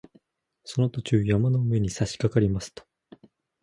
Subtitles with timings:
[0.63, 2.87] その途中、山の上にさしかかりますと